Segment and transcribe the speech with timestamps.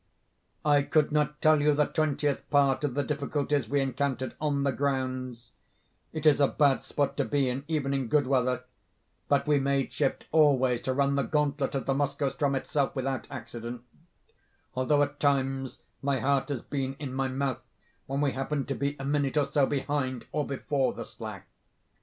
[0.65, 4.71] "I could not tell you the twentieth part of the difficulties we encountered 'on the
[4.71, 10.25] grounds'—it is a bad spot to be in, even in good weather—but we made shift
[10.31, 13.83] always to run the gauntlet of the Moskoe ström itself without accident;
[14.73, 17.61] although at times my heart has been in my mouth
[18.07, 21.45] when we happened to be a minute or so behind or before the slack.